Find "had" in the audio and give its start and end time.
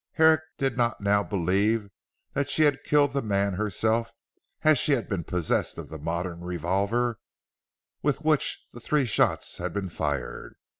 2.63-2.83, 4.93-5.07, 9.59-9.73